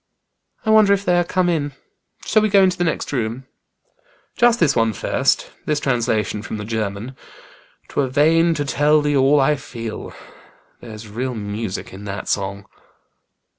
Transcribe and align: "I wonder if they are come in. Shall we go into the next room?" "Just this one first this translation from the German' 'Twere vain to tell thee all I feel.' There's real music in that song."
"I 0.65 0.71
wonder 0.71 0.93
if 0.93 1.05
they 1.05 1.15
are 1.19 1.23
come 1.23 1.47
in. 1.47 1.73
Shall 2.25 2.41
we 2.41 2.49
go 2.49 2.63
into 2.63 2.75
the 2.75 2.83
next 2.83 3.11
room?" 3.13 3.45
"Just 4.35 4.59
this 4.59 4.75
one 4.75 4.93
first 4.93 5.51
this 5.67 5.79
translation 5.79 6.41
from 6.41 6.57
the 6.57 6.65
German' 6.65 7.15
'Twere 7.87 8.07
vain 8.07 8.55
to 8.55 8.65
tell 8.65 9.03
thee 9.03 9.15
all 9.15 9.39
I 9.39 9.55
feel.' 9.55 10.15
There's 10.79 11.07
real 11.07 11.35
music 11.35 11.93
in 11.93 12.05
that 12.05 12.27
song." 12.27 12.65